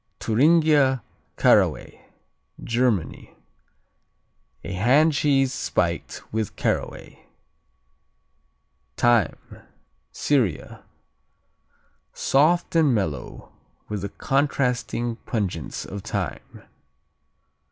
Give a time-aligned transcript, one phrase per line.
[0.19, 1.03] Thuringia
[1.37, 2.03] Caraway
[2.63, 3.35] Germany
[4.63, 7.27] A hand cheese spiked with caraway.
[8.97, 9.59] Thyme
[10.11, 10.83] Syria
[12.15, 13.51] Soft and mellow,
[13.89, 16.63] with the contrasting pungence of thyme.